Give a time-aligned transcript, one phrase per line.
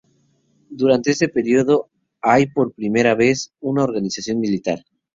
[0.71, 1.91] Durante este periodo
[2.21, 4.83] hay por primera vez una organización militar.